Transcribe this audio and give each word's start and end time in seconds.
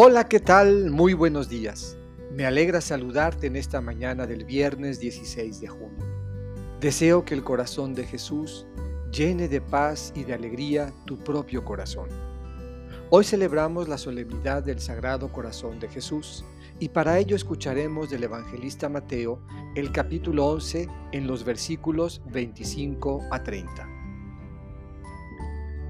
Hola, 0.00 0.28
¿qué 0.28 0.38
tal? 0.38 0.92
Muy 0.92 1.12
buenos 1.12 1.48
días. 1.48 1.96
Me 2.30 2.46
alegra 2.46 2.80
saludarte 2.80 3.48
en 3.48 3.56
esta 3.56 3.80
mañana 3.80 4.28
del 4.28 4.44
viernes 4.44 5.00
16 5.00 5.60
de 5.60 5.66
junio. 5.66 6.06
Deseo 6.78 7.24
que 7.24 7.34
el 7.34 7.42
corazón 7.42 7.94
de 7.94 8.06
Jesús 8.06 8.64
llene 9.10 9.48
de 9.48 9.60
paz 9.60 10.12
y 10.14 10.22
de 10.22 10.34
alegría 10.34 10.92
tu 11.04 11.18
propio 11.18 11.64
corazón. 11.64 12.08
Hoy 13.10 13.24
celebramos 13.24 13.88
la 13.88 13.98
solemnidad 13.98 14.62
del 14.62 14.78
Sagrado 14.78 15.32
Corazón 15.32 15.80
de 15.80 15.88
Jesús 15.88 16.44
y 16.78 16.90
para 16.90 17.18
ello 17.18 17.34
escucharemos 17.34 18.08
del 18.08 18.22
evangelista 18.22 18.88
Mateo 18.88 19.40
el 19.74 19.90
capítulo 19.90 20.46
11 20.46 20.88
en 21.10 21.26
los 21.26 21.42
versículos 21.42 22.22
25 22.30 23.24
a 23.32 23.42
30. 23.42 23.88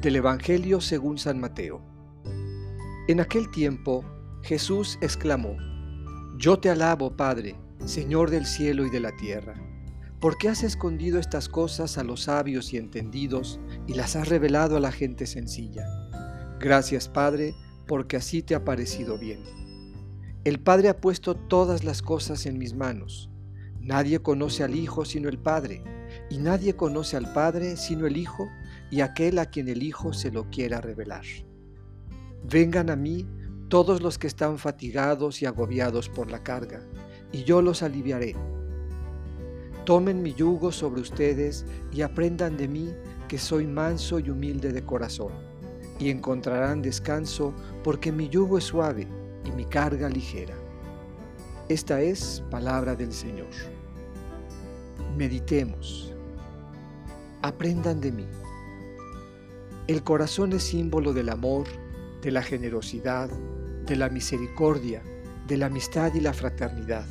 Del 0.00 0.14
Evangelio 0.14 0.80
según 0.80 1.18
San 1.18 1.40
Mateo. 1.40 1.95
En 3.08 3.20
aquel 3.20 3.48
tiempo 3.52 4.04
Jesús 4.42 4.98
exclamó, 5.00 5.56
Yo 6.38 6.58
te 6.58 6.70
alabo, 6.70 7.16
Padre, 7.16 7.54
Señor 7.84 8.30
del 8.30 8.46
cielo 8.46 8.84
y 8.84 8.90
de 8.90 8.98
la 8.98 9.14
tierra, 9.14 9.54
porque 10.18 10.48
has 10.48 10.64
escondido 10.64 11.20
estas 11.20 11.48
cosas 11.48 11.98
a 11.98 12.02
los 12.02 12.24
sabios 12.24 12.72
y 12.72 12.78
entendidos 12.78 13.60
y 13.86 13.94
las 13.94 14.16
has 14.16 14.28
revelado 14.28 14.76
a 14.76 14.80
la 14.80 14.90
gente 14.90 15.26
sencilla. 15.26 15.86
Gracias, 16.58 17.08
Padre, 17.08 17.54
porque 17.86 18.16
así 18.16 18.42
te 18.42 18.56
ha 18.56 18.64
parecido 18.64 19.18
bien. 19.18 19.44
El 20.42 20.58
Padre 20.58 20.88
ha 20.88 21.00
puesto 21.00 21.36
todas 21.36 21.84
las 21.84 22.02
cosas 22.02 22.44
en 22.44 22.58
mis 22.58 22.74
manos. 22.74 23.30
Nadie 23.80 24.18
conoce 24.18 24.64
al 24.64 24.74
Hijo 24.74 25.04
sino 25.04 25.28
el 25.28 25.38
Padre, 25.38 25.84
y 26.28 26.38
nadie 26.38 26.74
conoce 26.74 27.16
al 27.16 27.32
Padre 27.32 27.76
sino 27.76 28.08
el 28.08 28.16
Hijo 28.16 28.48
y 28.90 29.00
aquel 29.00 29.38
a 29.38 29.46
quien 29.46 29.68
el 29.68 29.84
Hijo 29.84 30.12
se 30.12 30.32
lo 30.32 30.50
quiera 30.50 30.80
revelar. 30.80 31.24
Vengan 32.48 32.90
a 32.90 32.96
mí 32.96 33.26
todos 33.68 34.00
los 34.00 34.18
que 34.18 34.28
están 34.28 34.58
fatigados 34.58 35.42
y 35.42 35.46
agobiados 35.46 36.08
por 36.08 36.30
la 36.30 36.44
carga, 36.44 36.80
y 37.32 37.42
yo 37.42 37.60
los 37.60 37.82
aliviaré. 37.82 38.36
Tomen 39.84 40.22
mi 40.22 40.32
yugo 40.32 40.70
sobre 40.70 41.00
ustedes 41.00 41.66
y 41.92 42.02
aprendan 42.02 42.56
de 42.56 42.68
mí 42.68 42.94
que 43.26 43.36
soy 43.36 43.66
manso 43.66 44.20
y 44.20 44.30
humilde 44.30 44.72
de 44.72 44.84
corazón, 44.84 45.32
y 45.98 46.08
encontrarán 46.08 46.82
descanso 46.82 47.52
porque 47.82 48.12
mi 48.12 48.28
yugo 48.28 48.58
es 48.58 48.64
suave 48.64 49.08
y 49.44 49.50
mi 49.50 49.64
carga 49.64 50.08
ligera. 50.08 50.54
Esta 51.68 52.00
es 52.00 52.44
palabra 52.48 52.94
del 52.94 53.12
Señor. 53.12 53.50
Meditemos. 55.16 56.14
Aprendan 57.42 58.00
de 58.00 58.12
mí. 58.12 58.26
El 59.88 60.04
corazón 60.04 60.52
es 60.52 60.62
símbolo 60.62 61.12
del 61.12 61.28
amor, 61.28 61.66
de 62.22 62.30
la 62.30 62.42
generosidad, 62.42 63.30
de 63.86 63.96
la 63.96 64.08
misericordia, 64.08 65.02
de 65.46 65.56
la 65.56 65.66
amistad 65.66 66.12
y 66.14 66.20
la 66.20 66.32
fraternidad. 66.32 67.06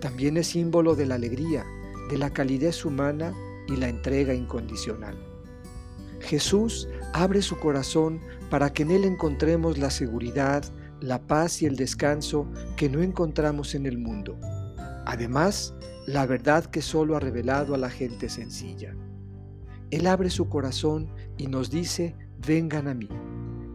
También 0.00 0.36
es 0.36 0.48
símbolo 0.48 0.94
de 0.94 1.06
la 1.06 1.16
alegría, 1.16 1.64
de 2.10 2.18
la 2.18 2.30
calidez 2.30 2.84
humana 2.84 3.34
y 3.68 3.76
la 3.76 3.88
entrega 3.88 4.34
incondicional. 4.34 5.16
Jesús 6.20 6.88
abre 7.12 7.42
su 7.42 7.58
corazón 7.58 8.20
para 8.48 8.72
que 8.72 8.84
en 8.84 8.90
él 8.90 9.04
encontremos 9.04 9.78
la 9.78 9.90
seguridad, 9.90 10.64
la 11.00 11.20
paz 11.20 11.62
y 11.62 11.66
el 11.66 11.76
descanso 11.76 12.46
que 12.76 12.88
no 12.88 13.02
encontramos 13.02 13.74
en 13.74 13.86
el 13.86 13.98
mundo. 13.98 14.38
Además, 15.04 15.74
la 16.06 16.26
verdad 16.26 16.64
que 16.66 16.80
solo 16.80 17.16
ha 17.16 17.20
revelado 17.20 17.74
a 17.74 17.78
la 17.78 17.90
gente 17.90 18.28
sencilla. 18.28 18.94
Él 19.90 20.06
abre 20.06 20.30
su 20.30 20.48
corazón 20.48 21.12
y 21.36 21.48
nos 21.48 21.70
dice, 21.70 22.16
vengan 22.38 22.88
a 22.88 22.94
mí 22.94 23.08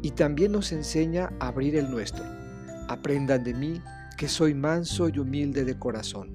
y 0.08 0.11
también 0.11 0.53
nos 0.53 0.72
enseña 0.72 1.33
a 1.41 1.50
abrir 1.50 1.75
el 1.75 1.91
nuestro. 1.91 2.23
Aprendan 2.88 3.44
de 3.44 3.53
mí 3.53 3.81
que 4.17 4.30
soy 4.30 4.53
manso 4.53 5.09
y 5.09 5.19
humilde 5.19 5.65
de 5.65 5.77
corazón. 5.77 6.30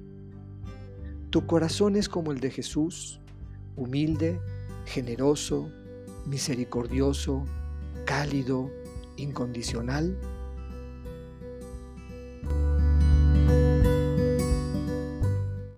Tu 1.31 1.47
corazón 1.47 1.95
es 1.95 2.07
como 2.07 2.31
el 2.31 2.39
de 2.39 2.51
Jesús, 2.51 3.19
humilde, 3.75 4.39
generoso, 4.85 5.71
misericordioso, 6.27 7.45
cálido, 8.05 8.69
incondicional. 9.17 10.19